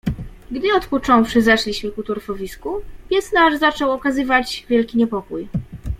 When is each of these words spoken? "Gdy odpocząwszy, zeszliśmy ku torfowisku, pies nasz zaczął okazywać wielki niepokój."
"Gdy 0.51 0.73
odpocząwszy, 0.77 1.41
zeszliśmy 1.41 1.91
ku 1.91 2.03
torfowisku, 2.03 2.81
pies 3.09 3.31
nasz 3.33 3.59
zaczął 3.59 3.91
okazywać 3.91 4.65
wielki 4.69 4.97
niepokój." 4.97 5.47